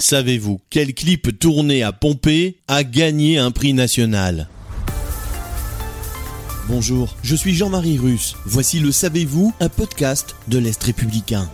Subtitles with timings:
[0.00, 4.48] Savez-vous quel clip tourné à Pompée a gagné un prix national?
[6.68, 8.34] Bonjour, je suis Jean-Marie Russe.
[8.46, 11.50] Voici le Savez-vous, un podcast de l'Est républicain.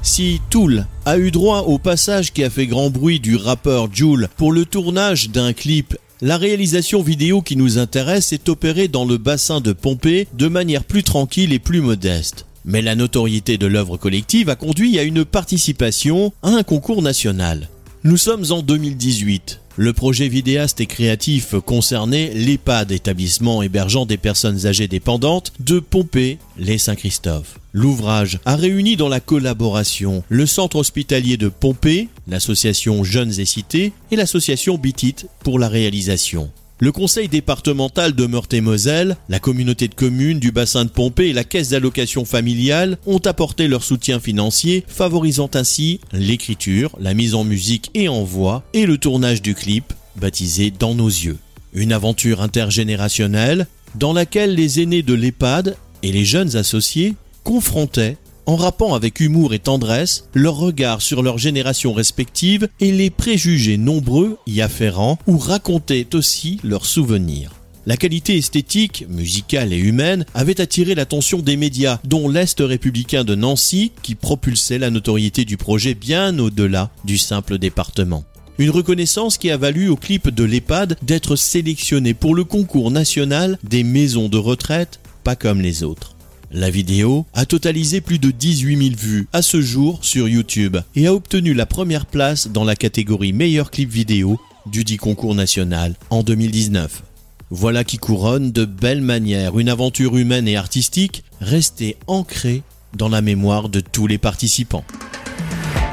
[0.00, 4.28] Si Tool a eu droit au passage qui a fait grand bruit du rappeur Joule
[4.38, 9.18] pour le tournage d'un clip, la réalisation vidéo qui nous intéresse est opérée dans le
[9.18, 12.46] bassin de Pompée de manière plus tranquille et plus modeste.
[12.64, 17.68] Mais la notoriété de l'œuvre collective a conduit à une participation à un concours national.
[18.04, 19.60] Nous sommes en 2018.
[19.76, 26.38] Le projet vidéaste et créatif concernait l'EHPAD, établissement hébergeant des personnes âgées dépendantes, de Pompée,
[26.58, 27.58] les Saint-Christophe.
[27.72, 33.92] L'ouvrage a réuni dans la collaboration le centre hospitalier de Pompée, l'association Jeunes et Cités
[34.10, 36.50] et l'association Bitit pour la réalisation.
[36.82, 41.44] Le conseil départemental de Meurthe-et-Moselle, la communauté de communes du bassin de Pompée et la
[41.44, 47.90] caisse d'allocation familiale ont apporté leur soutien financier, favorisant ainsi l'écriture, la mise en musique
[47.92, 51.36] et en voix et le tournage du clip, baptisé Dans nos yeux.
[51.74, 57.14] Une aventure intergénérationnelle dans laquelle les aînés de l'EHPAD et les jeunes associés
[57.44, 58.16] confrontaient
[58.50, 63.76] en rappant avec humour et tendresse leur regard sur leurs générations respectives et les préjugés
[63.76, 67.52] nombreux y afférents ou racontaient aussi leurs souvenirs.
[67.86, 73.36] La qualité esthétique, musicale et humaine avait attiré l'attention des médias, dont l'Est républicain de
[73.36, 78.24] Nancy, qui propulsait la notoriété du projet bien au-delà du simple département.
[78.58, 83.58] Une reconnaissance qui a valu au clip de l'EHPAD d'être sélectionné pour le concours national
[83.62, 86.16] des maisons de retraite, pas comme les autres.
[86.52, 91.06] La vidéo a totalisé plus de 18 000 vues à ce jour sur YouTube et
[91.06, 95.94] a obtenu la première place dans la catégorie meilleur clip vidéo du dit concours national
[96.10, 97.04] en 2019.
[97.50, 102.62] Voilà qui couronne de belle manière une aventure humaine et artistique restée ancrée
[102.96, 104.84] dans la mémoire de tous les participants.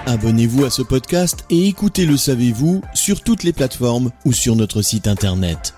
[0.08, 4.82] Abonnez-vous à ce podcast et écoutez Le Savez-vous sur toutes les plateformes ou sur notre
[4.82, 5.76] site internet.